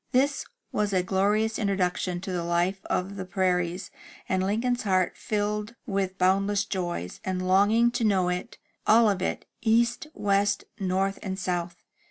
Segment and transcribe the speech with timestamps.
[0.13, 3.91] This was a glorious introduction to the life of the prairies,
[4.27, 9.45] and Lincoln's heart filled with boundless joy, and longing to know it— all of it,
[9.61, 11.83] east, west, north, and south.